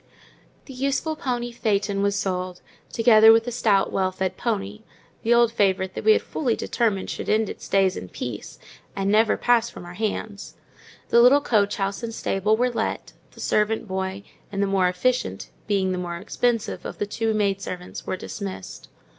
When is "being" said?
15.67-15.91